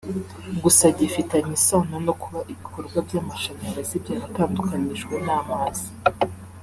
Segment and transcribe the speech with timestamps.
[0.63, 5.87] Gusa gifitanye isano no kuba ibikorwa by’amashanyarazi byaratandukanyijwe n’amazi